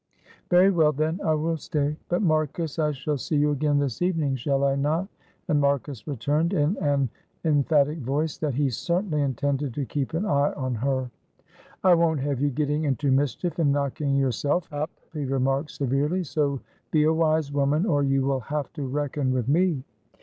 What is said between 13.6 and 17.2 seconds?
knocking yourself up," he remarked, severely. "So be a